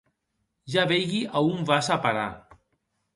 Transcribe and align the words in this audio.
Ja 0.75 0.85
veigui 0.91 1.19
a 1.25 1.43
on 1.49 1.61
vas 1.73 1.91
a 1.97 1.99
parar. 2.07 2.25